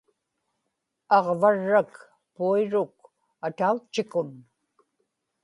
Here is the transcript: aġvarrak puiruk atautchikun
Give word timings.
aġvarrak 1.15 1.93
puiruk 2.35 2.95
atautchikun 3.45 4.29